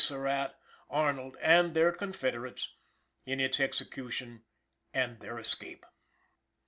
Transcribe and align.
Surratt, 0.03 0.55
Arnold 0.89 1.37
and 1.39 1.75
their 1.75 1.91
confederates, 1.91 2.73
in 3.23 3.39
its 3.39 3.59
execution 3.59 4.41
and 4.95 5.19
their 5.19 5.37
escape. 5.37 5.85